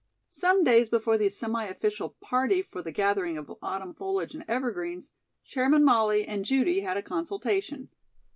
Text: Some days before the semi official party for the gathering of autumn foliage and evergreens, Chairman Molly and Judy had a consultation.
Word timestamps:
Some 0.29 0.63
days 0.63 0.89
before 0.89 1.19
the 1.19 1.29
semi 1.29 1.63
official 1.65 2.17
party 2.23 2.63
for 2.63 2.81
the 2.81 2.91
gathering 2.91 3.37
of 3.37 3.53
autumn 3.61 3.93
foliage 3.93 4.33
and 4.33 4.43
evergreens, 4.47 5.11
Chairman 5.45 5.83
Molly 5.83 6.25
and 6.25 6.43
Judy 6.43 6.79
had 6.79 6.97
a 6.97 7.03
consultation. 7.03 7.89